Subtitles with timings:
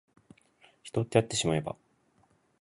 [0.81, 1.75] 人ってあってしまえば